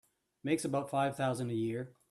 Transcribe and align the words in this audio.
Makes 0.43 0.65
about 0.65 0.89
five 0.89 1.15
thousand 1.15 1.51
a 1.51 1.53
year. 1.53 1.93